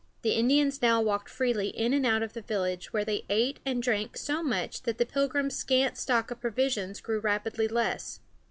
[0.23, 3.83] The Indians now walked freely in and out of the village, where they ate and
[3.83, 8.19] drank so much that the Pilgrims' scant stock of provisions grew rapidly less.